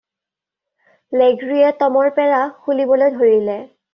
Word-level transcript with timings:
লেগ্ৰীয়ে 1.21 1.69
টমৰ 1.83 2.11
পেৰা 2.19 2.39
খুলিবলৈ 2.63 3.15
ধৰিলে। 3.21 3.61